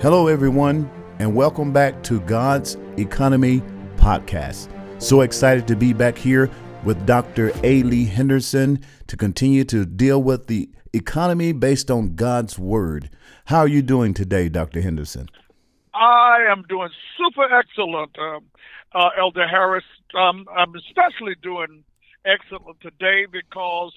[0.00, 0.90] Hello, everyone,
[1.20, 3.62] and welcome back to God's Economy
[3.96, 4.68] Podcast.
[5.00, 6.50] So excited to be back here
[6.82, 7.52] with Dr.
[7.62, 7.84] A.
[7.84, 13.08] Lee Henderson to continue to deal with the economy based on God's Word.
[13.46, 14.80] How are you doing today, Dr.
[14.80, 15.28] Henderson?
[15.94, 18.44] I am doing super excellent, um,
[18.92, 19.84] uh, Elder Harris.
[20.12, 21.84] Um, I'm especially doing
[22.26, 23.92] excellent today because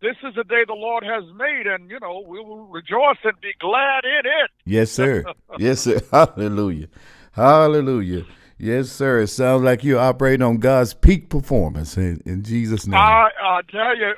[0.00, 3.40] this is the day the Lord has made, and you know we will rejoice and
[3.40, 4.50] be glad in it.
[4.64, 5.24] Yes, sir.
[5.58, 6.00] yes, sir.
[6.10, 6.88] Hallelujah.
[7.32, 8.24] Hallelujah.
[8.58, 9.20] Yes, sir.
[9.20, 12.98] It sounds like you're operating on God's peak performance in, in Jesus' name.
[12.98, 14.14] I, I tell you,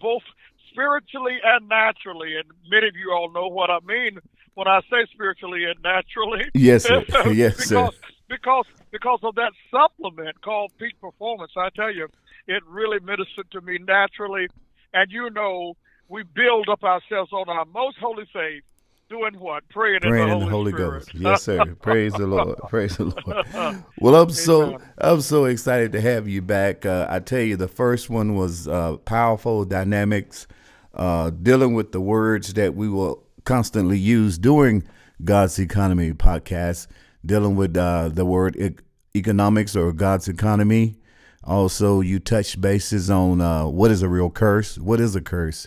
[0.00, 0.22] both
[0.70, 4.18] spiritually and naturally, and many of you all know what I mean
[4.54, 6.44] when I say spiritually and naturally.
[6.54, 7.04] Yes, sir.
[7.32, 7.88] yes, because, sir.
[8.28, 12.08] Because because of that supplement called peak performance, I tell you,
[12.46, 14.48] it really ministered to me naturally
[14.92, 15.76] and you know,
[16.08, 18.62] we build up ourselves on our most holy faith,
[19.08, 19.68] doing what?
[19.70, 21.14] Praying, Praying in the Holy, Holy Ghost.
[21.14, 21.64] Yes, sir.
[21.82, 22.58] Praise the Lord.
[22.68, 23.84] Praise the Lord.
[24.00, 26.84] Well, I'm so I'm so excited to have you back.
[26.84, 30.46] Uh, I tell you, the first one was uh, powerful dynamics,
[30.94, 34.82] uh, dealing with the words that we will constantly use during
[35.24, 36.88] God's Economy podcast,
[37.24, 38.76] dealing with uh, the word e-
[39.16, 40.96] economics or God's economy,
[41.44, 45.66] also, you touched bases on uh, what is a real curse, what is a curse,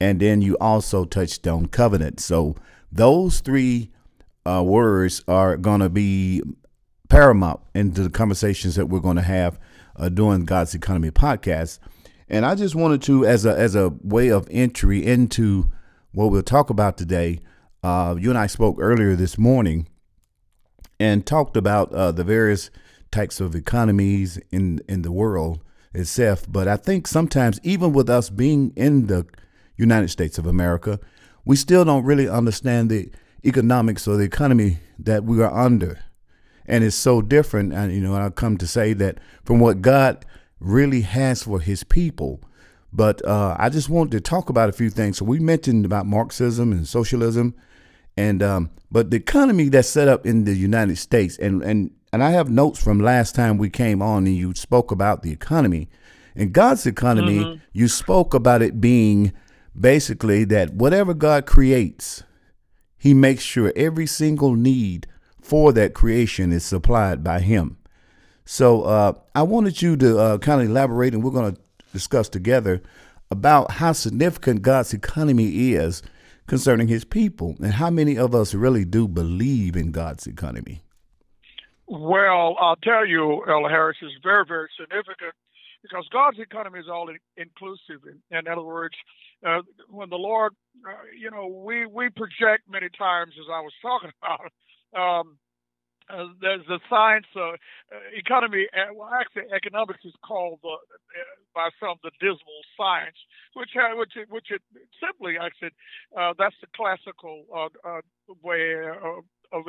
[0.00, 2.18] and then you also touched on covenant.
[2.20, 2.56] So
[2.90, 3.90] those three
[4.46, 6.42] uh, words are going to be
[7.08, 9.58] paramount into the conversations that we're going to have
[9.96, 11.78] uh, during God's Economy podcast.
[12.28, 15.70] And I just wanted to, as a as a way of entry into
[16.12, 17.40] what we'll talk about today.
[17.82, 19.88] Uh, you and I spoke earlier this morning
[20.98, 22.70] and talked about uh, the various
[23.12, 25.62] types of economies in in the world
[25.94, 26.44] itself.
[26.48, 29.26] But I think sometimes, even with us being in the
[29.76, 30.98] United States of America,
[31.44, 33.10] we still don't really understand the
[33.44, 36.00] economics or the economy that we are under,
[36.66, 37.72] and it's so different.
[37.72, 40.24] And you know, I come to say that from what God
[40.58, 42.40] really has for His people.
[42.94, 45.16] But uh, I just want to talk about a few things.
[45.16, 47.54] So we mentioned about Marxism and socialism,
[48.18, 52.22] and um, but the economy that's set up in the United States, and and and
[52.22, 55.88] I have notes from last time we came on and you spoke about the economy.
[56.34, 57.60] In God's economy, mm-hmm.
[57.72, 59.32] you spoke about it being
[59.78, 62.22] basically that whatever God creates,
[62.98, 65.06] He makes sure every single need
[65.40, 67.78] for that creation is supplied by Him.
[68.44, 71.60] So uh, I wanted you to uh, kind of elaborate, and we're going to
[71.92, 72.82] discuss together
[73.30, 76.02] about how significant God's economy is
[76.46, 80.82] concerning His people, and how many of us really do believe in God's economy.
[81.92, 85.34] Well, I'll tell you, Elder Harris is very, very significant
[85.82, 88.00] because God's economy is all inclusive.
[88.08, 88.94] In, in other words,
[89.46, 89.60] uh,
[89.90, 90.54] when the Lord,
[90.88, 94.48] uh, you know, we we project many times, as I was talking about.
[94.96, 95.38] Um,
[96.10, 97.52] uh, there's the science, uh,
[98.14, 100.76] economy, uh, well, actually, economics is called the, uh,
[101.54, 103.16] by some the dismal science,
[103.54, 104.62] which which which it
[105.00, 105.72] simply, I said,
[106.38, 107.44] that's the classical
[108.42, 108.88] way
[109.52, 109.64] of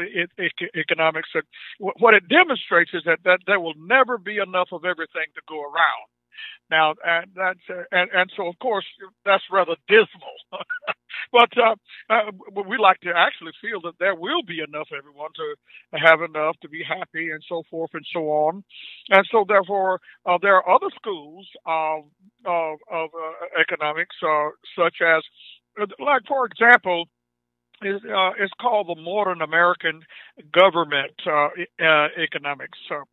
[0.75, 1.29] economics.
[1.33, 1.43] And
[1.79, 5.61] what it demonstrates is that, that there will never be enough of everything to go
[5.61, 6.07] around.
[6.71, 8.85] Now, and that's uh, and, and so of course
[9.25, 10.37] that's rather dismal,
[11.31, 11.75] but uh,
[12.09, 12.31] uh,
[12.67, 16.69] we like to actually feel that there will be enough everyone to have enough to
[16.69, 18.63] be happy and so forth and so on,
[19.09, 22.05] and so therefore uh, there are other schools of
[22.45, 25.21] of, of uh, economics, uh, such as
[25.99, 27.05] like for example
[27.85, 30.01] is uh, is called the modern American
[30.51, 31.49] government uh,
[31.83, 32.77] uh, economics.
[32.87, 33.03] So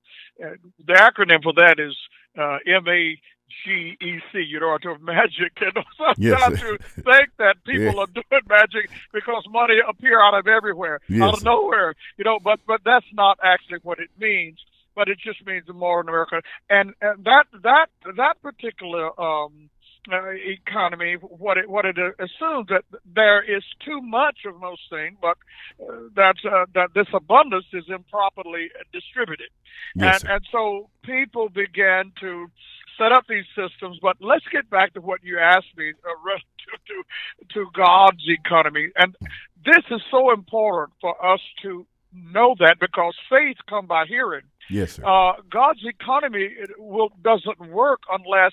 [0.45, 0.55] uh,
[0.87, 1.97] the acronym for that is
[2.39, 3.19] uh, M A
[3.65, 4.39] G E C.
[4.39, 5.53] You know, I to magic.
[5.61, 6.63] Know, sometimes yes.
[6.63, 8.03] you think that people yeah.
[8.03, 11.23] are doing magic because money appear out of everywhere, yes.
[11.23, 11.95] out of nowhere.
[12.17, 14.59] You know, but but that's not actually what it means.
[14.95, 19.71] But it just means the modern America, and, and that that that particular um,
[20.11, 22.85] uh, economy, what it what it assumes that
[23.15, 25.37] there is too much of most things, but
[25.83, 29.51] uh, that uh, that this abundance is improperly distributed,
[29.95, 32.51] yes, and and so people began to
[32.99, 33.99] set up these systems.
[34.01, 38.91] But let's get back to what you asked me uh, relative to to God's economy,
[38.97, 39.17] and
[39.65, 44.43] this is so important for us to know that because faith come by hearing.
[44.69, 45.05] Yes, sir.
[45.05, 48.53] Uh, God's economy will doesn't work unless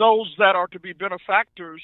[0.00, 1.82] those that are to be benefactors,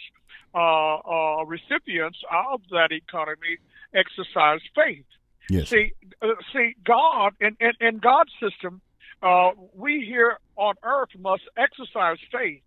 [0.54, 2.18] uh, uh, recipients
[2.50, 3.58] of that economy,
[3.94, 5.04] exercise faith.
[5.50, 5.68] Yes.
[5.68, 5.92] See,
[6.22, 8.80] uh, see, God in, in, in God's system,
[9.22, 12.62] uh, we here on earth must exercise faith.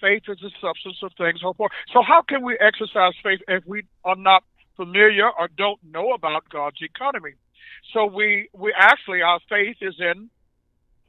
[0.00, 1.70] Faith is the substance of things hoped for.
[1.92, 4.42] So, how can we exercise faith if we are not
[4.80, 7.32] familiar or don't know about God's economy.
[7.92, 10.30] So we we actually our faith is in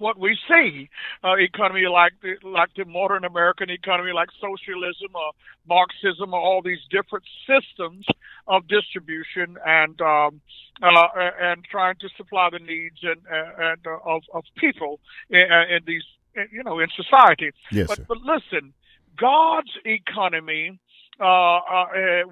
[0.01, 0.89] what we see
[1.23, 5.31] uh, economy like the, like the modern American economy, like socialism or
[5.69, 8.05] Marxism or all these different systems
[8.47, 10.41] of distribution and um,
[10.81, 11.07] uh,
[11.39, 13.21] and trying to supply the needs and
[13.59, 14.99] and uh, of of people
[15.29, 16.03] in, in these
[16.51, 17.51] you know in society.
[17.71, 18.05] Yes, but, sir.
[18.09, 18.73] but listen,
[19.17, 20.79] God's economy.
[21.19, 21.87] Uh, uh,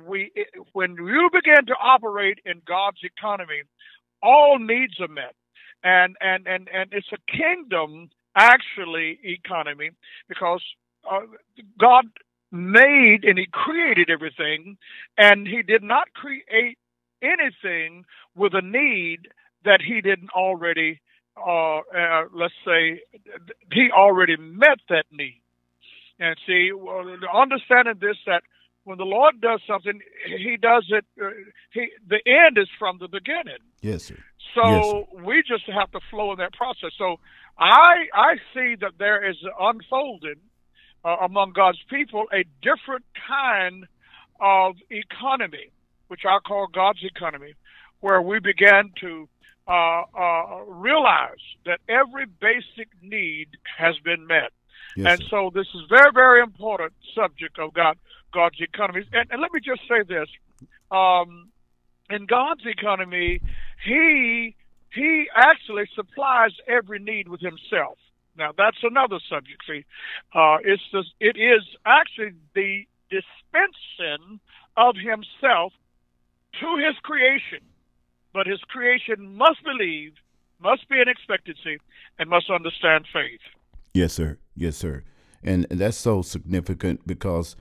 [0.07, 0.31] we
[0.73, 3.61] when you begin to operate in God's economy,
[4.23, 5.35] all needs are met
[5.83, 9.91] and and and and it's a kingdom actually economy
[10.27, 10.61] because
[11.09, 11.21] uh,
[11.79, 12.05] God
[12.51, 14.77] made and He created everything,
[15.17, 16.77] and He did not create
[17.21, 18.05] anything
[18.35, 19.27] with a need
[19.65, 21.01] that He didn't already.
[21.37, 22.99] Uh, uh, let's say
[23.71, 25.41] he already met that need,
[26.19, 26.69] and see,
[27.33, 28.43] understanding this that
[28.83, 31.05] when the Lord does something, He does it.
[31.21, 31.29] Uh,
[31.71, 33.63] he the end is from the beginning.
[33.81, 34.17] Yes, sir.
[34.55, 36.91] So yes, we just have to flow in that process.
[36.97, 37.17] So
[37.57, 40.41] I I see that there is unfolding
[41.03, 43.85] uh, among God's people a different kind
[44.39, 45.71] of economy,
[46.07, 47.53] which I call God's economy,
[47.99, 49.27] where we began to
[49.67, 54.51] uh, uh, realize that every basic need has been met.
[54.95, 55.27] yes and sir.
[55.29, 57.97] so this is very, very important subject of God,
[58.33, 59.03] God's economy.
[59.13, 60.27] And, and let me just say this:
[60.91, 61.48] um,
[62.09, 63.41] in God's economy,
[63.85, 64.55] He
[64.93, 67.97] He actually supplies every need with Himself.
[68.37, 69.61] Now that's another subject.
[69.67, 69.85] See,
[70.33, 74.39] uh, it's the, it is actually the dispensing
[74.77, 75.73] of Himself
[76.61, 77.61] to His creation,
[78.33, 80.13] but His creation must believe,
[80.59, 81.79] must be in expectancy,
[82.17, 83.41] and must understand faith.
[83.93, 84.37] Yes, sir.
[84.55, 85.03] Yes, sir.
[85.43, 87.55] And that's so significant because,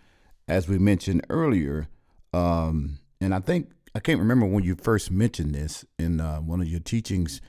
[0.47, 1.89] as we mentioned earlier,
[2.33, 6.61] um, and I think I can't remember when you first mentioned this in uh, one
[6.61, 7.41] of your teachings.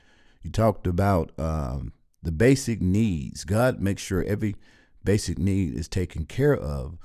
[0.42, 1.92] You talked about um,
[2.24, 3.44] the basic needs.
[3.44, 4.56] God makes sure every
[5.04, 6.98] basic need is taken care of.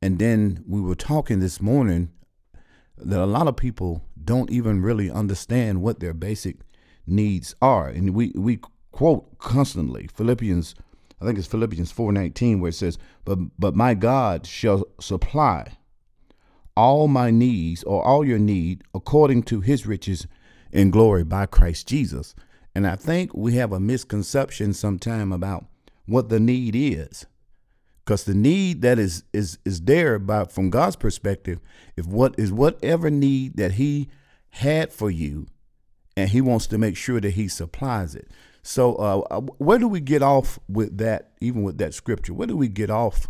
[0.00, 2.12] And then we were talking this morning
[2.96, 6.58] that a lot of people don't even really understand what their basic
[7.04, 7.88] needs are.
[7.88, 8.60] And we, we
[8.92, 10.76] quote constantly Philippians,
[11.20, 15.78] I think it's Philippians 4:19 where it says, "But but my God shall supply
[16.76, 20.26] all my needs or all your need according to his riches
[20.72, 22.34] in glory by Christ Jesus."
[22.74, 25.66] And I think we have a misconception sometime about
[26.06, 27.26] what the need is.
[28.04, 31.60] Because the need that is is is there by from God's perspective,
[31.96, 34.10] if what is whatever need that He
[34.50, 35.46] had for you,
[36.16, 38.28] and He wants to make sure that He supplies it.
[38.62, 41.30] So uh, where do we get off with that?
[41.40, 43.28] Even with that scripture, where do we get off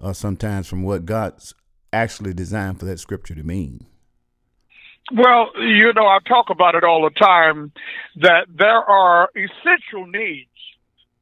[0.00, 1.54] uh, sometimes from what God's
[1.96, 3.86] actually designed for that scripture to mean?
[5.12, 7.72] Well, you know, I talk about it all the time
[8.16, 10.48] that there are essential needs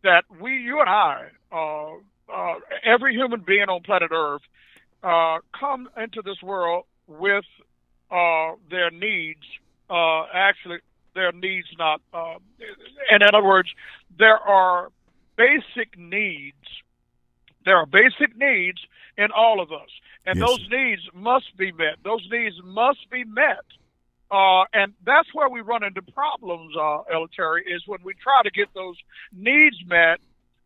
[0.03, 1.93] that we, you and I, uh,
[2.33, 2.55] uh,
[2.85, 4.43] every human being on planet Earth,
[5.03, 7.45] uh, come into this world with
[8.11, 9.43] uh, their needs.
[9.91, 10.79] Uh, actually,
[11.15, 12.01] their needs not.
[12.13, 12.37] Uh,
[13.11, 13.69] in other words,
[14.19, 14.89] there are
[15.37, 16.57] basic needs.
[17.65, 18.79] There are basic needs
[19.17, 19.89] in all of us,
[20.27, 21.97] and Yes, those needs must be met.
[22.03, 23.65] Those needs must be met.
[24.31, 27.03] Uh, and that's where we run into problems, uh,
[27.37, 28.97] Terry, is when we try to get those
[29.33, 30.19] needs met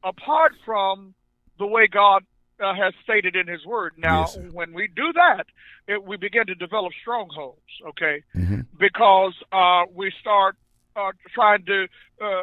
[0.03, 1.15] apart from
[1.59, 2.25] the way God
[2.61, 3.95] uh, has stated in His Word.
[3.99, 5.45] Now, Yes, when we do that,
[5.87, 8.23] it, we begin to develop strongholds, okay?
[8.35, 8.61] Mm-hmm.
[8.79, 10.57] Because uh, we start
[10.97, 11.87] uh, trying to,
[12.21, 12.43] uh,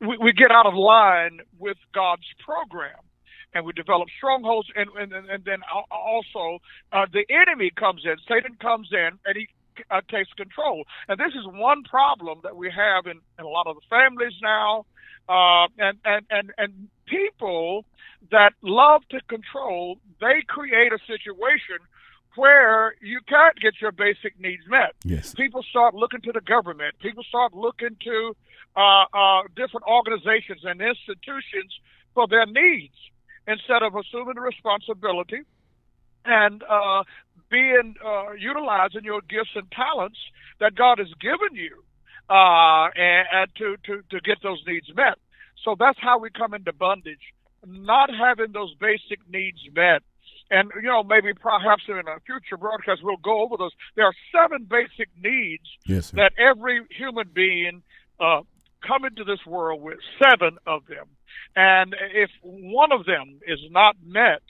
[0.00, 2.96] we, we get out of line with God's program.
[3.56, 5.60] And we develop strongholds, and and, and then
[5.90, 6.58] also
[6.92, 8.16] uh, the enemy comes in.
[8.28, 9.48] Satan comes in, and he
[9.90, 10.84] uh, takes control.
[11.08, 14.34] And this is one problem that we have in, in a lot of the families
[14.42, 14.84] now,
[15.28, 17.84] uh, and, and, and, and people
[18.30, 21.78] that love to control, they create a situation
[22.36, 24.92] where you can't get your basic needs met.
[25.04, 25.34] Yes.
[25.34, 26.94] People start looking to the government.
[27.00, 28.36] People start looking to
[28.76, 31.72] uh, uh, different organizations and institutions
[32.14, 32.94] for their needs
[33.46, 35.40] instead of assuming the responsibility
[36.24, 37.04] and uh,
[37.50, 40.18] being uh, utilizing your gifts and talents
[40.60, 41.82] that God has given you
[42.28, 45.18] uh, and, and to, to, to get those needs met.
[45.64, 47.32] So that's how we come into bondage,
[47.66, 50.02] not having those basic needs met.
[50.50, 53.72] And, you know, maybe perhaps in a future broadcast we'll go over those.
[53.96, 57.82] There are seven basic needs Yes, that every human being
[58.20, 58.42] uh,
[58.86, 61.06] come into this world with, seven of them.
[61.54, 64.42] And if one of them is not met,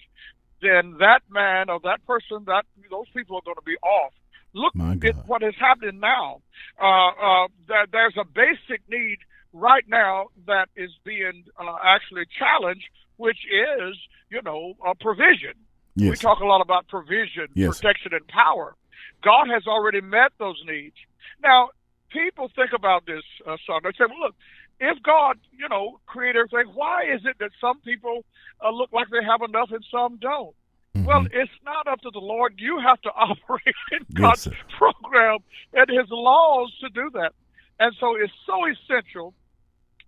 [0.63, 4.13] then that man or that person, that those people are going to be off
[4.57, 4.73] Look
[5.05, 6.41] at what is happening now.
[6.81, 9.19] Uh, uh, that there's a basic need
[9.53, 12.85] right now that is being uh, actually challenged,
[13.19, 13.97] which is,
[14.31, 15.53] you know, a provision.
[15.95, 16.11] Yes.
[16.11, 17.77] We talk a lot about provision, yes.
[17.77, 18.75] protection, and power.
[19.23, 20.97] God has already met those needs.
[21.43, 21.69] Now,
[22.11, 23.81] people think about this, uh, son.
[23.85, 24.35] They say, well, look,
[24.81, 28.25] if God, you know, created everything, why is it that some people
[28.65, 30.55] uh, look like they have enough and some don't?
[30.95, 31.05] Mm-hmm.
[31.05, 32.55] Well, it's not up to the Lord.
[32.59, 35.39] You have to operate in God's yes, program
[35.73, 37.33] and His laws to do that.
[37.79, 39.35] And so it's so essential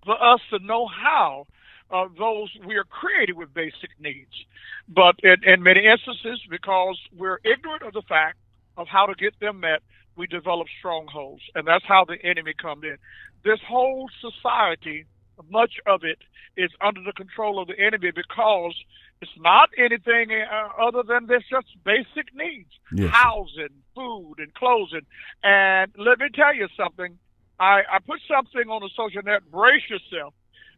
[0.05, 1.47] for us to know how
[1.91, 4.33] uh, those we are created with basic needs.
[4.89, 8.39] But in, in many instances, because we're ignorant of the fact
[8.77, 9.81] of how to get them met,
[10.17, 12.97] we develop strongholds, and that's how the enemy comes in.
[13.45, 15.07] This whole society,
[15.51, 16.19] much of it,
[16.57, 18.75] is under the control of the enemy because
[19.21, 23.11] it's not anything uh, other than this just basic needs: yes.
[23.11, 25.07] housing, food, and clothing.
[25.43, 27.19] And let me tell you something.
[27.61, 29.43] I, I put something on the social net.
[29.51, 30.35] Brace yourself,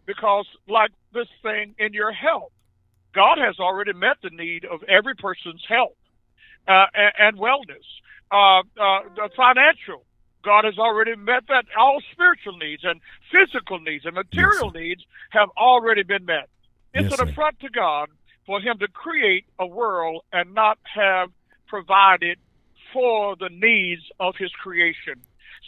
[0.07, 2.53] because like this thing in your health,
[3.15, 5.97] God has already met the need of every person's health
[6.69, 7.85] uh, and, and wellness
[8.31, 10.05] uh, uh, the financial.
[10.43, 11.65] God has already met that.
[11.79, 16.49] All spiritual needs and physical needs and material yes, needs have already been met.
[16.95, 18.09] It's yes, an affront to God
[18.47, 21.31] for Him to create a world and not have
[21.67, 22.39] provided
[22.93, 25.23] for the needs of His creation.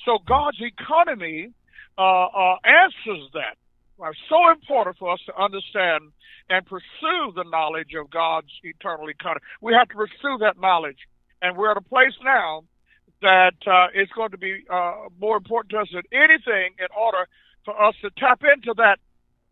[0.04, 1.52] So God's economy
[1.98, 3.56] uh, uh, answers that.
[4.04, 6.10] It's so important for us to understand
[6.50, 9.42] and pursue the knowledge of God's eternal economy.
[9.60, 10.98] We have to pursue that knowledge.
[11.40, 12.64] And we're at a place now
[13.22, 17.26] that uh, it's going to be uh, more important to us than anything in order
[17.64, 18.98] for us to tap into that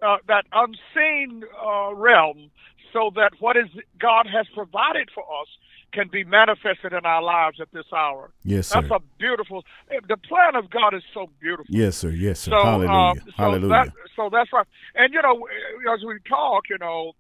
[0.03, 2.51] uh, that unseen uh, realm,
[2.93, 3.67] so that what is
[3.99, 5.49] God has provided for us
[5.93, 8.31] can be manifested in our lives at this hour.
[8.45, 8.81] Yes, sir.
[8.81, 9.65] That's a beautiful.
[10.09, 11.67] The plan of God is so beautiful.
[11.69, 12.11] Yes, sir.
[12.11, 12.53] Yes, sir.
[12.53, 12.93] So, Hallelujah.
[12.93, 13.69] Uh, so Hallelujah.
[13.69, 14.67] That, so that's right.
[14.95, 15.47] And you know,
[15.93, 17.13] as we talk, you know,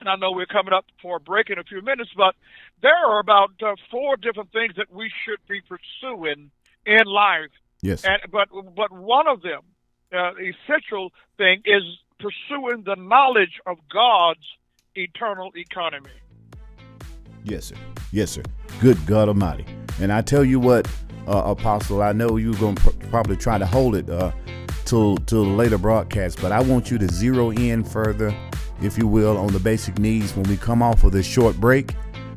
[0.00, 2.34] and I know we're coming up for a break in a few minutes, but
[2.82, 6.50] there are about uh, four different things that we should be pursuing
[6.86, 7.50] in life.
[7.82, 8.04] Yes.
[8.04, 9.60] And but but one of them,
[10.12, 11.82] uh, essential thing, is
[12.18, 14.44] pursuing the knowledge of God's
[14.94, 16.10] eternal economy.
[17.44, 17.76] Yes, sir.
[18.12, 18.42] Yes, sir.
[18.80, 19.64] Good God Almighty.
[20.00, 20.88] And I tell you what,
[21.26, 24.32] uh, Apostle, I know you're going to pr- probably try to hold it uh,
[24.84, 28.34] till till later broadcast, but I want you to zero in further
[28.82, 31.94] if you will, on the basic needs when we come off of this short break.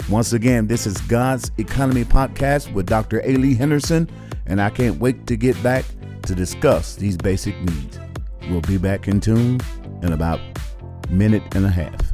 [0.09, 3.21] Once again, this is God's Economy Podcast with Dr.
[3.23, 3.35] A.
[3.35, 4.09] Lee Henderson,
[4.45, 5.85] and I can't wait to get back
[6.23, 7.99] to discuss these basic needs.
[8.49, 9.59] We'll be back in tune
[10.01, 10.39] in about
[11.07, 12.11] a minute and a half.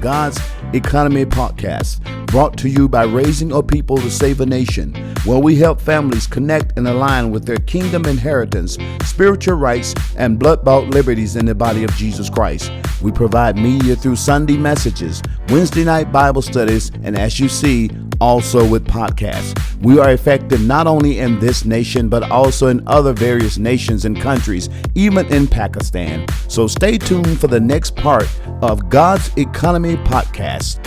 [0.00, 0.40] God's
[0.72, 5.56] Economy Podcast, brought to you by Raising a People to Save a Nation, where we
[5.56, 11.36] help families connect and align with their kingdom inheritance, spiritual rights, and blood bought liberties
[11.36, 12.72] in the body of Jesus Christ.
[13.00, 18.66] We provide media through Sunday messages, Wednesday night Bible studies, and as you see, also
[18.66, 19.58] with podcasts.
[19.82, 24.20] We are effective not only in this nation, but also in other various nations and
[24.20, 26.26] countries, even in Pakistan.
[26.48, 28.28] So stay tuned for the next part
[28.62, 30.78] of God's Economy Podcast.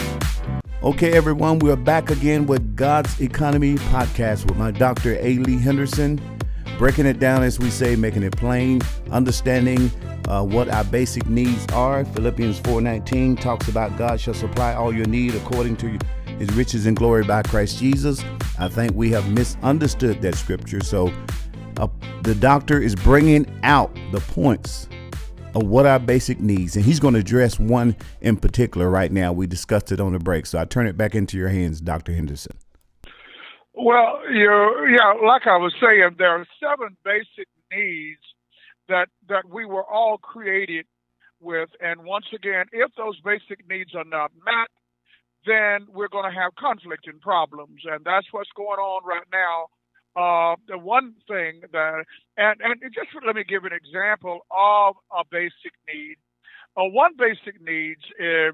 [0.85, 5.15] Okay, everyone, we're back again with God's Economy Podcast with my Dr.
[5.15, 5.39] A.
[5.39, 6.21] Lee Henderson
[6.77, 9.89] breaking it down as we say, making it plain, understanding
[10.29, 12.05] uh, what our basic needs are.
[12.05, 15.97] Philippians 4:19 talks about God shall supply all your need according to
[16.37, 18.23] His riches and glory by Christ Jesus.
[18.59, 20.83] I think we have misunderstood that scripture.
[20.83, 21.11] So
[21.77, 21.87] uh,
[22.21, 24.87] the doctor is bringing out the points
[25.55, 29.31] of what our basic needs, and he's going to address one in particular right now.
[29.31, 32.13] We discussed it on the break, so I turn it back into your hands, Dr.
[32.13, 32.57] Henderson.
[33.73, 38.21] Well, you yeah, like I was saying, there are seven basic needs
[38.87, 40.85] that that we were all created
[41.41, 44.69] with, and once again, if those basic needs are not met,
[45.45, 49.67] then we're going to have conflict and problems, and that's what's going on right now.
[50.15, 52.05] Uh, the one thing that,
[52.37, 56.17] and and just let me give an example of a basic need.
[56.77, 58.53] Uh, one basic needs is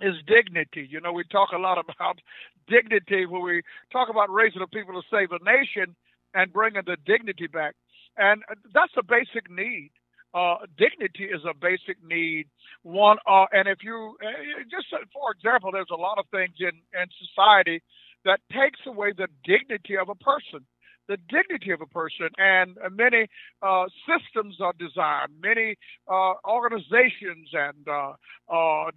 [0.00, 0.86] is dignity.
[0.90, 2.18] You know, we talk a lot about
[2.68, 3.62] dignity when we
[3.92, 5.94] talk about raising the people to save a nation
[6.34, 7.74] and bringing the dignity back.
[8.16, 8.42] And
[8.74, 9.90] that's a basic need.
[10.34, 12.46] Uh, dignity is a basic need.
[12.82, 16.72] One, uh, and if you uh, just for example, there's a lot of things in
[16.98, 17.82] in society
[18.24, 20.66] that takes away the dignity of a person.
[21.08, 22.28] the dignity of a person.
[22.38, 23.26] And many
[23.60, 25.76] uh, systems are designed, many
[26.08, 28.14] uh, organizations and uh,
[28.48, 28.90] uh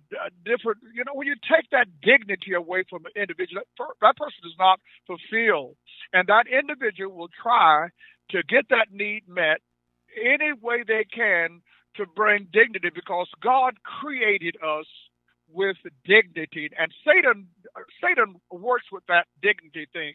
[0.45, 4.53] different, you know, when you take that dignity away from an individual, that person is
[4.59, 5.75] not fulfilled.
[6.13, 7.89] And that individual will try
[8.31, 9.59] to get that need met
[10.15, 11.61] any way they can
[11.97, 14.85] to bring dignity because God created us
[15.51, 17.47] with dignity and Satan
[18.03, 20.13] Satan works with that dignity thing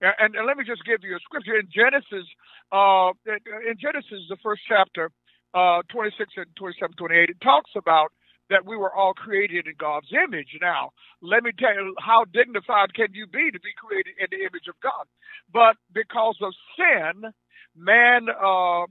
[0.00, 2.26] and, and let me just give you a scripture in Genesis.
[2.72, 5.10] Uh, in Genesis, the first chapter,
[5.54, 8.12] uh, 26 and 27, 28, it talks about
[8.50, 10.56] that we were all created in God's image.
[10.60, 10.90] Now,
[11.22, 14.68] let me tell you, how dignified can you be to be created in the image
[14.68, 15.06] of God?
[15.52, 17.32] But because of sin,
[17.76, 18.86] man uh,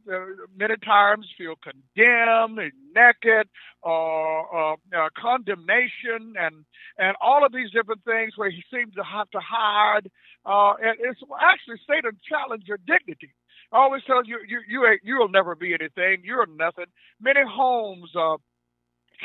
[0.58, 3.48] many times feel condemned and naked,
[3.86, 6.66] uh, uh, uh, condemnation, and
[6.98, 10.10] and all of these different things where he seems to have to hide.
[10.46, 13.32] Uh, and it's actually Satan challenge your dignity.
[13.72, 16.22] Always tell you, you you ain't, you'll never be anything.
[16.24, 16.86] You're nothing.
[17.20, 18.38] Many homes uh,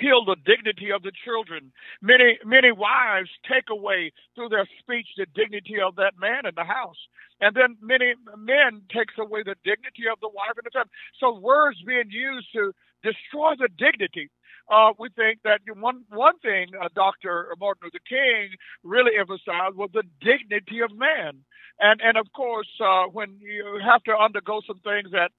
[0.01, 1.73] kill the dignity of the children.
[2.03, 6.65] Many, many wives take away through their speech the dignity of that man in the
[6.65, 6.99] house.
[7.41, 10.91] And then many men takes away the dignity of the wife and the family.
[11.21, 14.31] So words being used to destroy the dignity.
[14.71, 17.55] Uh, we think that one one thing uh, Dr.
[17.59, 18.51] Martin Luther King
[18.83, 21.41] really emphasized was the dignity of man,
[21.81, 25.31] and and of course uh, when you have to undergo some things that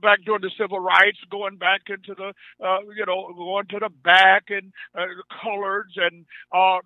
[0.00, 2.32] back during the civil rights, going back into the,
[2.64, 5.06] uh, you know, going to the back and uh,
[5.42, 6.78] coloreds and uh,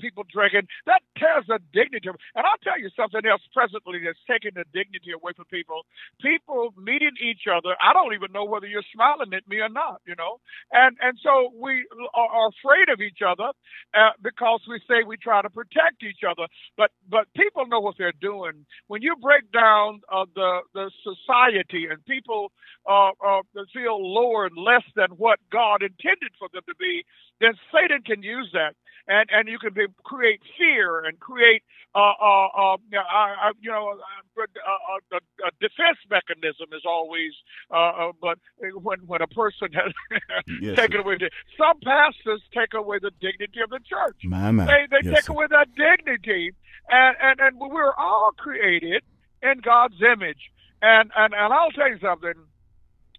[0.00, 0.68] people drinking.
[0.86, 2.08] That tears the dignity.
[2.08, 5.82] And I'll tell you something else presently that's taking the dignity away from people.
[6.22, 7.76] People meeting each other.
[7.82, 10.40] I don't even know whether you're smiling at me or not, you know.
[10.72, 13.50] And and so we are afraid of each other
[13.94, 16.46] uh, because we say we try to protect each other.
[16.76, 18.66] But but people know what they're doing.
[18.88, 22.52] When you break down uh, the the society and people
[22.88, 27.04] uh, uh, feel lower and less than what God intended for them to be,
[27.40, 28.74] then Satan can use that,
[29.08, 31.62] and and you can be, create fear and create
[31.94, 33.98] uh, uh, uh, uh, you know
[34.36, 37.32] uh, uh, a, a defense mechanism is always.
[37.70, 38.38] Uh, uh, but
[38.82, 39.92] when when a person has
[40.60, 41.18] yes, taken away,
[41.58, 44.16] some pastors take away the dignity of the church.
[44.24, 44.66] My, my.
[44.66, 45.32] They they yes, take sir.
[45.32, 46.52] away that dignity,
[46.88, 49.02] and and and we're all created
[49.42, 50.50] in God's image.
[50.82, 52.34] And and and I'll tell you something.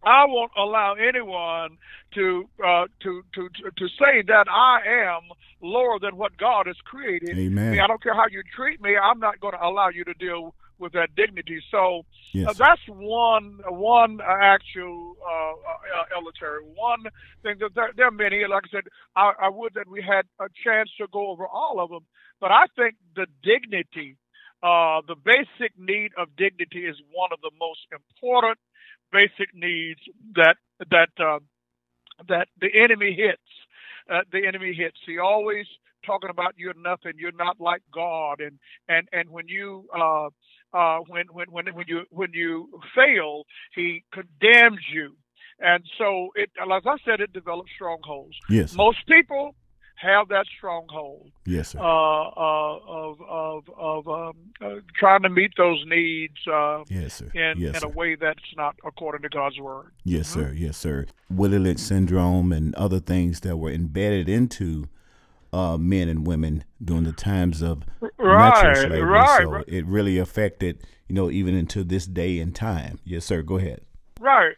[0.04, 1.78] I won't allow anyone
[2.14, 5.22] to uh, to, to to say that I am
[5.62, 7.38] lower than what God has created.
[7.38, 7.68] Amen.
[7.68, 8.96] I, mean, I don't care how you treat me.
[8.96, 11.60] I'm not going to allow you to deal with that dignity.
[11.72, 17.04] So yes, uh, that's one one actual uh, uh, elitary one
[17.44, 17.56] thing.
[17.60, 18.46] That there, there, are many.
[18.48, 18.84] Like I said,
[19.16, 22.06] I, I would that we had a chance to go over all of them.
[22.40, 24.16] But I think the dignity
[24.64, 28.58] uh, the basic need of dignity is one of the most important
[29.12, 30.00] basic needs
[30.36, 30.56] that
[30.90, 31.40] that uh,
[32.28, 33.42] that the enemy hits.
[34.12, 34.98] Uh, the enemy hits.
[35.06, 35.66] He always
[36.06, 37.14] talking about you're nothing.
[37.18, 38.40] You're not like God.
[38.40, 40.30] And and and when you uh,
[40.74, 43.44] uh, when when when when you when you fail,
[43.76, 45.16] he condemns you.
[45.60, 48.38] And so it, as I said, it develops strongholds.
[48.50, 48.74] Yes.
[48.76, 49.56] Most people
[49.98, 51.32] have that stronghold.
[51.46, 51.80] Yes, sir.
[51.80, 56.36] Uh, uh, of of of um, uh, trying to meet those needs.
[56.52, 57.32] Uh, yes, sir.
[57.34, 57.88] In yes, in sir.
[57.88, 59.92] a way that's not according to God's word.
[60.04, 60.40] Yes, mm-hmm.
[60.40, 60.54] sir.
[60.54, 61.06] Yes, sir.
[61.30, 64.88] Willie Lynch syndrome and other things that were embedded into
[65.52, 67.84] uh, men and women during the times of
[68.18, 69.02] right, slavery.
[69.02, 69.66] Right, so right.
[69.68, 73.00] it really affected, you know, even into this day and time.
[73.04, 73.42] Yes, sir.
[73.42, 73.82] Go ahead.
[74.20, 74.56] Right.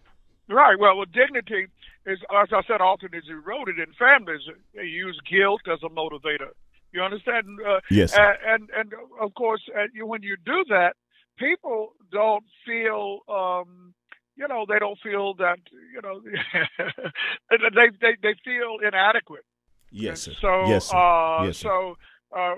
[0.49, 0.77] Right.
[0.79, 1.67] Well, with dignity
[2.05, 4.41] is, as I said, often is eroded in families.
[4.73, 6.49] They use guilt as a motivator.
[6.91, 7.45] You understand?
[7.65, 8.13] Uh, yes.
[8.13, 10.95] And, and, and of course, uh, you, when you do that,
[11.37, 13.19] people don't feel.
[13.29, 13.93] Um,
[14.35, 15.59] you know, they don't feel that.
[15.93, 16.21] You know,
[17.49, 19.43] they they they feel inadequate.
[19.91, 20.31] Yes, sir.
[20.39, 20.97] So, yes, sir.
[20.97, 21.67] Uh, yes, sir.
[21.67, 21.95] so
[22.35, 22.55] uh,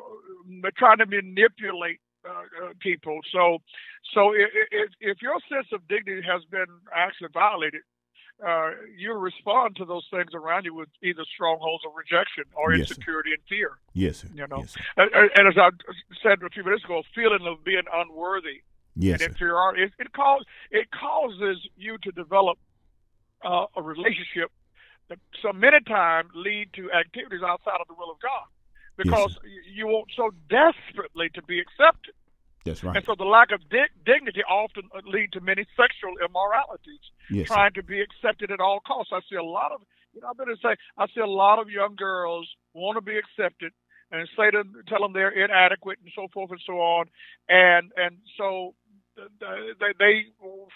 [0.77, 3.19] trying to manipulate uh, uh, people.
[3.31, 3.57] So,
[4.13, 7.81] so if, if, your sense of dignity has been actually violated,
[8.45, 12.89] uh, you respond to those things around you with either strongholds of rejection or yes,
[12.89, 13.33] insecurity sir.
[13.33, 13.71] and fear.
[13.93, 14.27] Yes, sir.
[14.33, 15.69] You know, yes, and, and, as I
[16.21, 18.61] said a few minutes ago, feeling of being unworthy
[18.95, 22.57] yes, and inferiority, it, it, cause, it causes you to develop
[23.43, 24.51] uh, a relationship
[25.09, 28.45] that so many times lead to activities outside of the will of God
[28.97, 32.13] because yes, you want so desperately to be accepted.
[32.65, 32.95] That's right.
[32.95, 37.47] And so the lack of di- dignity often uh, lead to many sexual immoralities, yes,
[37.47, 37.81] trying sir.
[37.81, 39.11] to be accepted at all costs.
[39.13, 39.81] I see a lot of,
[40.13, 43.01] you know, I'm going to say, I see a lot of young girls want to
[43.01, 43.71] be accepted
[44.11, 47.05] and say to tell them they're inadequate and so forth and so on.
[47.49, 48.75] And, and so
[49.17, 49.25] uh,
[49.79, 50.13] they, they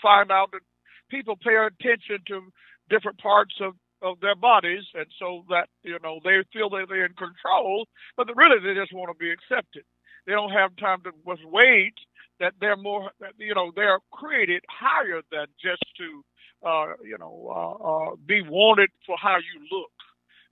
[0.01, 0.61] find out that
[1.09, 2.41] people pay attention to
[2.89, 3.73] different parts of
[4.05, 8.27] of their bodies, and so that you know they feel that they're in control, but
[8.35, 9.83] really they just want to be accepted.
[10.25, 11.11] They don't have time to
[11.45, 11.95] wait
[12.39, 16.23] that they're more, you know, they're created higher than just to,
[16.67, 19.91] uh, you know, uh, uh, be wanted for how you look.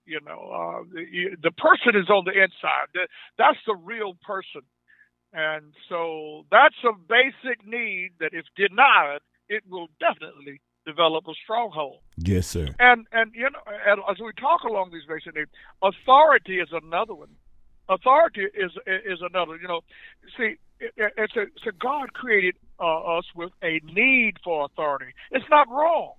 [0.06, 2.88] You know, uh, the, the person is on the inside.
[3.38, 4.62] That's the real person.
[5.32, 12.00] And so that's a basic need that if denied, it will definitely develop a stronghold.
[12.16, 12.68] Yes, sir.
[12.78, 15.50] And and you know, and as we talk along these basic needs,
[15.82, 17.30] authority is another one.
[17.88, 19.56] Authority is is another.
[19.56, 19.80] You know,
[20.36, 25.12] see, it's a, a God created uh, us with a need for authority.
[25.30, 26.14] It's not wrong.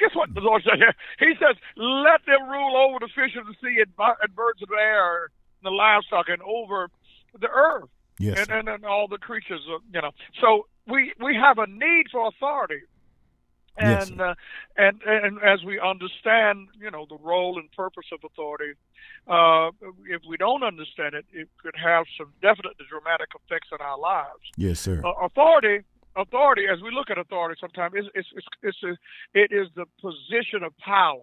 [0.00, 0.94] Guess what the Lord said here?
[1.18, 4.68] He says, "Let them rule over the fish of the sea and, and birds of
[4.68, 6.90] the air, and the livestock, and over
[7.38, 8.38] the earth, yes.
[8.38, 12.06] and, and and all the creatures." Of, you know, so we we have a need
[12.10, 12.80] for authority.
[13.78, 14.20] And, yes.
[14.20, 14.34] uh,
[14.76, 18.72] and and as we understand, you know, the role and purpose of authority,
[19.28, 19.70] uh,
[20.08, 24.40] if we don't understand it, it could have some definite dramatic effects on our lives.
[24.56, 25.02] Yes, sir.
[25.04, 25.84] Uh, authority,
[26.16, 26.62] authority.
[26.72, 28.96] As we look at authority, sometimes it's it's it's, it's a,
[29.38, 31.20] it is the position of power.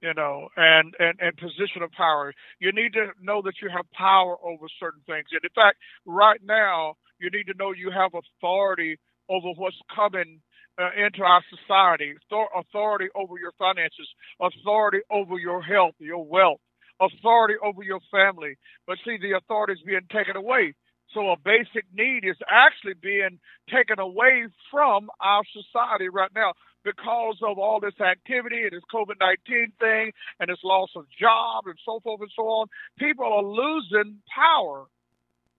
[0.00, 2.32] You know, and, and and position of power.
[2.60, 5.26] You need to know that you have power over certain things.
[5.32, 8.98] And in fact, right now, you need to know you have authority
[9.28, 10.40] over what's coming
[10.78, 12.14] uh, into our society,
[12.56, 14.08] authority over your finances,
[14.40, 16.60] authority over your health, your wealth,
[17.00, 18.56] authority over your family.
[18.86, 20.74] But see, the authority is being taken away.
[21.14, 23.38] So a basic need is actually being
[23.72, 26.52] taken away from our society right now
[26.84, 31.64] because of all this activity and this COVID 19 thing and this loss of job
[31.66, 32.66] and so forth and so on.
[32.98, 34.86] People are losing power.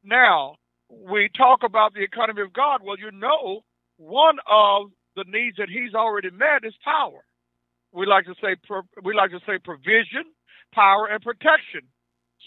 [0.04, 0.56] Now,
[0.90, 2.82] we talk about the economy of God.
[2.84, 3.62] Well, you know,
[3.98, 7.24] one of the needs that He's already met is power.
[7.92, 8.56] We like to say
[9.04, 10.26] we like to say provision,
[10.74, 11.90] power, and protection.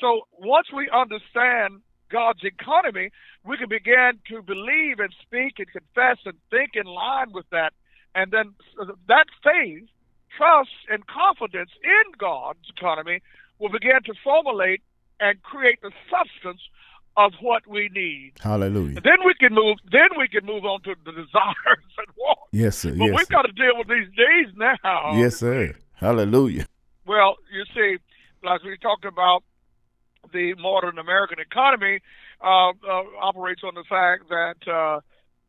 [0.00, 3.10] So once we understand God's economy,
[3.44, 7.72] we can begin to believe and speak and confess and think in line with that.
[8.14, 8.54] And then
[9.08, 9.88] that faith,
[10.36, 13.22] trust, and confidence in God's economy
[13.58, 14.82] will begin to formulate
[15.18, 16.60] and create the substance
[17.16, 18.32] of what we need.
[18.40, 18.96] Hallelujah.
[18.96, 19.78] And then we can move.
[19.90, 22.42] Then we can move on to the desires and wants.
[22.52, 22.90] Yes, sir.
[22.90, 23.32] But yes, we've sir.
[23.32, 25.12] got to deal with these days now.
[25.14, 25.74] Yes, sir.
[25.94, 26.66] Hallelujah.
[27.06, 27.98] Well, you see,
[28.48, 29.44] as we talked about,
[30.32, 32.00] the modern American economy
[32.42, 35.00] uh, uh, operates on the fact that uh,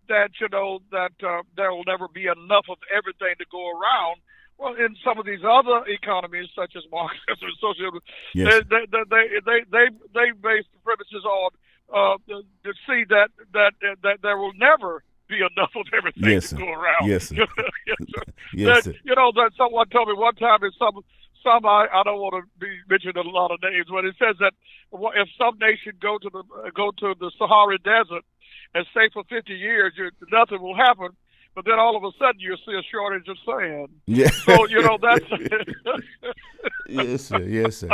[0.09, 4.17] that you know that uh, there will never be enough of everything to go around.
[4.57, 7.99] Well, in some of these other economies, such as Marxism and socialism,
[8.33, 8.63] Yes.
[8.69, 11.51] they, they, they, they, they, they base the premises on
[11.93, 12.17] uh,
[12.63, 16.69] to see that, that that there will never be enough of everything Yes, to go
[16.71, 17.07] around.
[17.07, 17.35] Yes, sir.
[17.87, 18.23] yes, sir.
[18.55, 21.01] Yes, That- you know that someone told me one time in some
[21.43, 24.35] some I, I don't want to be mentioning a lot of names, but it says
[24.39, 24.53] that
[24.93, 28.23] if some nation go to the go to the Sahara Desert
[28.73, 31.09] and stay for 50 years, you, nothing will happen.
[31.55, 33.89] But then all of a sudden you see a shortage of sand.
[34.07, 34.29] Yeah.
[34.29, 35.25] So you know that's
[36.87, 37.41] yes, sir.
[37.41, 37.89] Yes, sir.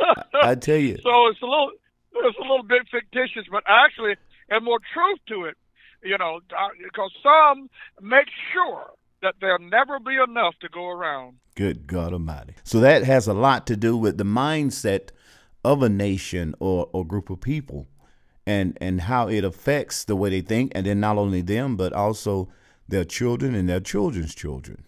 [0.00, 0.98] I, I tell you.
[1.02, 1.70] so it's a little
[2.14, 4.16] it's a little bit fictitious, but actually
[4.50, 5.56] and more truth to it.
[6.02, 6.40] You know,
[6.84, 7.68] because some
[8.00, 8.90] make sure
[9.22, 11.38] that there'll never be enough to go around.
[11.54, 12.54] Good God Almighty.
[12.62, 15.10] So that has a lot to do with the mindset
[15.64, 17.88] of a nation or, or group of people
[18.46, 20.72] and, and how it affects the way they think.
[20.74, 22.48] And then not only them, but also
[22.88, 24.84] their children and their children's children.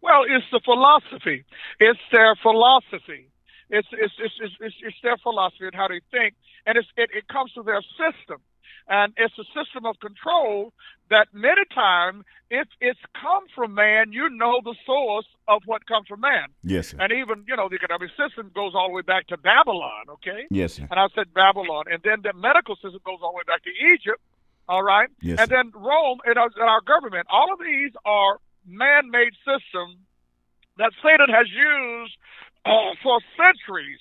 [0.00, 1.44] Well, it's the philosophy.
[1.80, 3.30] It's their philosophy.
[3.70, 6.34] It's it's it's it's, it's, it's their philosophy and how they think,
[6.66, 8.40] and it's, it it comes to their system,
[8.88, 10.72] and it's a system of control
[11.10, 16.06] that many times, if it's come from man, you know the source of what comes
[16.08, 16.96] from man, Yes, sir.
[17.00, 20.08] and even you know the economic system goes all the way back to Babylon.
[20.16, 20.88] Okay, Yes, sir.
[20.90, 23.70] and I said Babylon, and then the medical system goes all the way back to
[23.92, 24.22] Egypt.
[24.68, 25.56] All right, Yes, and sir.
[25.56, 27.26] then Rome and our, and our government.
[27.30, 29.96] All of these are man-made systems
[30.76, 32.16] that Satan has used
[32.66, 33.98] uh, for centuries.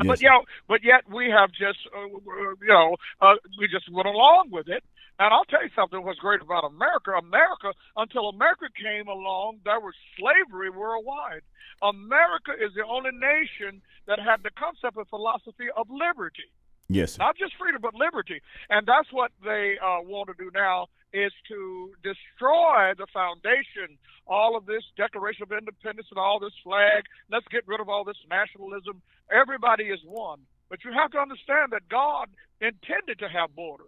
[0.00, 0.24] Yes, but sir.
[0.26, 4.48] yeah, but yet we have just, uh, uh, you know, uh, we just went along
[4.50, 4.82] with it.
[5.20, 6.02] And I'll tell you something.
[6.02, 7.12] What's great about America?
[7.12, 11.42] America, until America came along, there was slavery worldwide.
[11.82, 16.50] America is the only nation that had the concept and philosophy of liberty
[16.88, 18.40] Yes, not just freedom but liberty.
[18.70, 24.56] And that's what they uh, want to do now is to destroy the foundation all
[24.56, 27.04] of this declaration of independence and all this flag.
[27.30, 29.02] Let's get rid of all this nationalism.
[29.30, 30.40] Everybody is one.
[30.70, 32.28] But you have to understand that god
[32.60, 33.86] intended to have borders.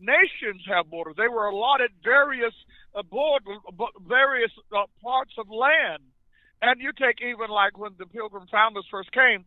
[0.00, 1.14] Nations have borders.
[1.16, 2.54] They were allotted various
[2.94, 3.42] uh, board,
[4.06, 6.02] various uh, parts of land.
[6.62, 9.44] And you take even like when the Pilgrim founders first came,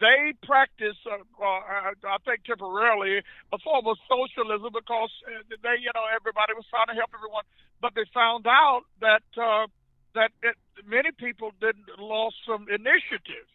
[0.00, 3.18] they practiced, uh, uh, I think, temporarily
[3.52, 7.44] a form of socialism because uh, they, you know, everybody was trying to help everyone,
[7.82, 9.66] but they found out that uh,
[10.14, 10.54] that it,
[10.86, 13.46] many people didn't lost some initiative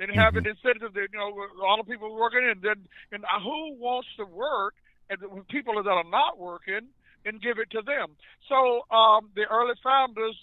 [0.00, 3.76] and have an incentive that you know all the people working and then and who
[3.76, 4.74] wants to work
[5.10, 6.88] and people that are not working
[7.26, 8.16] and give it to them.
[8.48, 10.36] So um, the early founders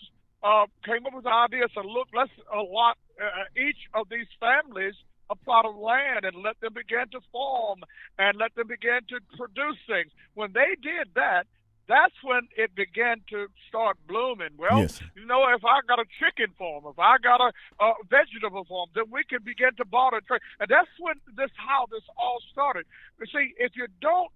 [0.43, 1.65] uh, came up with the idea.
[1.73, 4.93] So look, let's allot uh, each of these families
[5.29, 7.83] a plot of land and let them begin to form
[8.17, 10.11] and let them begin to produce things.
[10.33, 11.47] When they did that,
[11.87, 14.49] that's when it began to start blooming.
[14.57, 15.01] Well, yes.
[15.15, 18.89] you know, if I got a chicken farm, if I got a, a vegetable farm,
[18.93, 20.41] then we can begin to barter trade.
[20.59, 22.85] And that's when this how this all started.
[23.19, 24.31] You see, if you don't,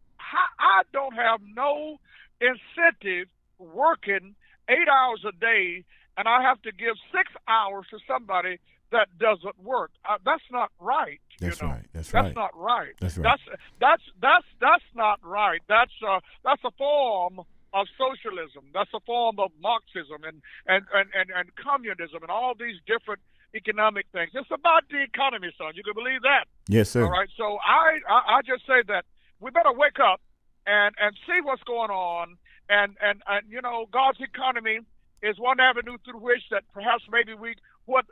[0.60, 1.97] I don't have no
[2.39, 3.27] incentive
[3.60, 4.36] working
[4.69, 5.84] eight hours a day,
[6.17, 8.60] and I have to give six hours to somebody
[8.91, 9.91] that doesn't work.
[10.08, 11.19] Uh, that's not right.
[11.39, 11.73] That's you know?
[11.73, 11.86] right.
[11.93, 12.36] That's, that's right.
[12.36, 12.93] not right.
[12.99, 13.23] That's right.
[13.23, 15.62] That's that's that's that's not right.
[15.67, 17.41] That's uh that's a form
[17.73, 18.63] of socialism.
[18.73, 23.21] That's a form of Marxism and and and and, and communism and all these different
[23.56, 24.32] economic things.
[24.34, 25.73] It's about the economy, son.
[25.75, 26.45] You can believe that.
[26.67, 27.04] Yes, sir.
[27.04, 27.30] All right.
[27.38, 29.06] So I I, I just say that
[29.39, 30.21] we better wake up
[30.67, 32.38] and and see what's going on
[32.69, 34.80] and and and you know God's economy
[35.21, 37.56] is one avenue through which that perhaps maybe we
[37.91, 38.06] what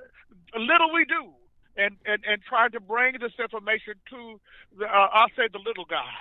[0.56, 1.32] little we do
[1.78, 4.40] and, and, and trying to bring this information to
[4.78, 6.12] the, uh, I'll say the little guy.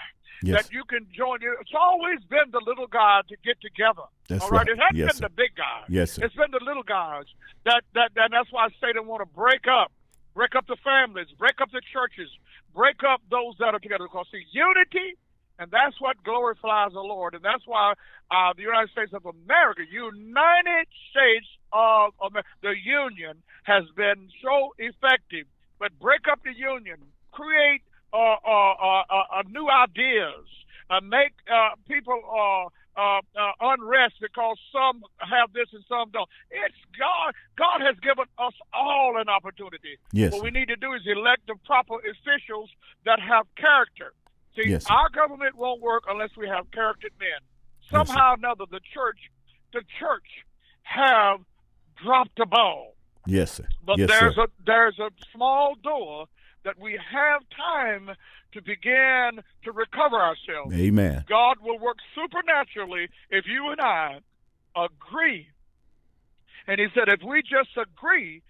[0.40, 0.62] Yes.
[0.62, 1.38] That you can join.
[1.42, 4.06] It's always been the little guy to get together.
[4.28, 4.68] That's all right.
[4.68, 4.68] right.
[4.68, 5.84] It hasn't yes, been the big guys.
[5.88, 6.24] Yes, sir.
[6.24, 7.24] It's been the little guys.
[7.64, 9.90] That that, that that's why Satan want to break up,
[10.34, 12.30] break up the families, break up the churches,
[12.72, 14.04] break up those that are together.
[14.04, 15.18] Because see, unity
[15.58, 17.34] and that's what glorifies the Lord.
[17.34, 17.94] And that's why
[18.30, 24.74] uh, the United States of America, United States of America, the Union has been so
[24.78, 25.46] effective.
[25.78, 26.98] But break up the Union,
[27.32, 30.46] create uh, uh, uh, uh new ideas,
[31.02, 32.22] make uh, people
[33.60, 36.28] unrest because some have this and some don't.
[36.50, 37.34] It's God.
[37.56, 39.98] God has given us all an opportunity.
[40.12, 40.32] Yes.
[40.32, 42.70] What we need to do is elect the proper officials
[43.04, 44.12] that have character.
[44.58, 47.40] See, yes, our government won't work unless we have character men.
[47.90, 49.18] Somehow yes, or another, the church,
[49.72, 50.26] the church,
[50.82, 51.40] have
[52.02, 52.96] dropped the ball.
[53.26, 53.68] Yes, sir.
[53.84, 54.44] But yes, there's sir.
[54.44, 56.26] a there's a small door
[56.64, 58.10] that we have time
[58.52, 60.74] to begin to recover ourselves.
[60.74, 61.24] Amen.
[61.28, 64.18] God will work supernaturally if you and I
[64.76, 65.48] agree.
[66.66, 68.42] And He said, if we just agree,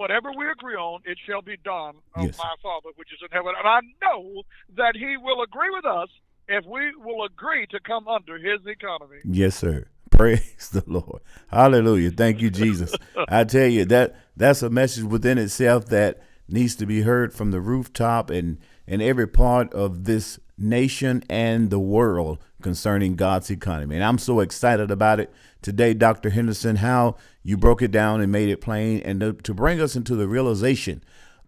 [0.00, 2.38] whatever we agree on, it shall be done of yes.
[2.38, 3.52] my Father which is in heaven.
[3.58, 4.42] And I know
[4.76, 6.08] that He will agree with us
[6.48, 9.18] if we will agree to come under His economy.
[9.24, 9.88] Yes, sir.
[10.10, 11.20] Praise the Lord.
[11.48, 12.12] Hallelujah.
[12.12, 12.94] Thank you, Jesus.
[13.28, 17.50] I tell you that that's a message within itself that needs to be heard from
[17.50, 23.96] the rooftop and in every part of this nation and the world concerning God's economy.
[23.96, 25.32] And I'm so excited about it
[25.62, 26.30] today, Dr.
[26.30, 29.96] Henderson, how you broke it down and made it plain, and to, to bring us
[29.96, 31.02] into the realization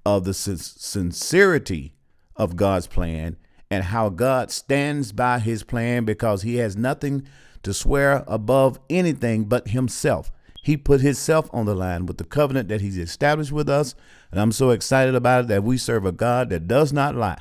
[0.05, 1.95] of the sincerity
[2.37, 3.37] of God's plan
[3.71, 7.27] and how God stands by his plan because he has nothing
[7.63, 10.31] to swear above anything but himself.
[10.63, 13.95] He put himself on the line with the covenant that he's established with us.
[14.31, 17.41] And I'm so excited about it that we serve a God that does not lie,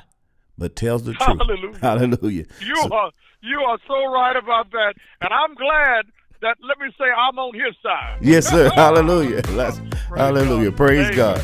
[0.58, 1.38] but tells the truth.
[1.38, 1.78] Hallelujah.
[1.80, 2.44] Hallelujah.
[2.60, 3.10] You so, are
[3.42, 4.94] you are so right about that.
[5.20, 6.06] And I'm glad
[6.42, 8.18] that let me say I'm on his side.
[8.20, 8.70] Yes, sir.
[8.74, 9.42] hallelujah.
[9.42, 9.78] Praise
[10.14, 10.70] hallelujah.
[10.70, 10.76] God.
[10.76, 11.16] Praise Amen.
[11.16, 11.42] God.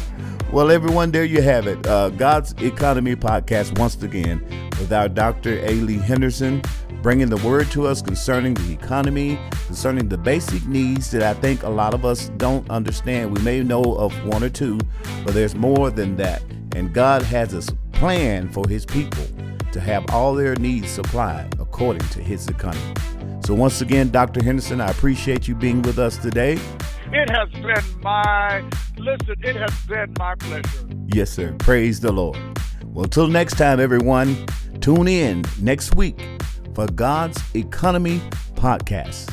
[0.53, 1.87] Well, everyone, there you have it.
[1.87, 4.41] Uh, God's Economy Podcast once again
[4.79, 5.59] with our Dr.
[5.59, 5.73] A.
[5.75, 6.63] Lee Henderson,
[7.03, 11.63] bringing the word to us concerning the economy, concerning the basic needs that I think
[11.65, 13.37] a lot of us don't understand.
[13.37, 14.79] We may know of one or two,
[15.25, 16.43] but there's more than that.
[16.75, 19.25] And God has a plan for his people
[19.73, 22.95] to have all their needs supplied according to his economy.
[23.49, 24.45] So, once again, Dr.
[24.45, 26.59] Henderson, I appreciate you being with us today.
[27.11, 28.63] It has been my,
[28.99, 30.87] listen, it has been my pleasure.
[31.07, 31.55] Yes, sir.
[31.59, 32.37] Praise the Lord.
[32.85, 34.37] Well, till next time, everyone,
[34.83, 36.21] tune in next week
[36.75, 38.21] for God's Economy
[38.55, 39.31] Podcast.